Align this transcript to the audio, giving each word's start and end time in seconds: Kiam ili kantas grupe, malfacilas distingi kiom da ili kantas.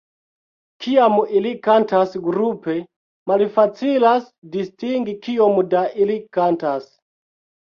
Kiam 0.83 1.17
ili 1.39 1.51
kantas 1.67 2.15
grupe, 2.29 2.77
malfacilas 3.33 4.25
distingi 4.57 5.17
kiom 5.29 5.63
da 5.75 5.83
ili 6.07 6.19
kantas. 6.39 6.91